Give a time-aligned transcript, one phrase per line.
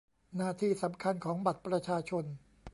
[0.35, 2.25] หน้าที่สำคัญของบัตรประชาชน